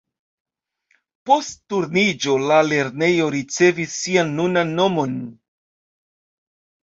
Post 1.29 1.57
Turniĝo 1.73 2.37
la 2.51 2.57
lernejo 2.69 3.27
ricevis 3.35 3.93
sian 3.99 4.31
nunan 4.39 4.71
nomon. 4.79 5.13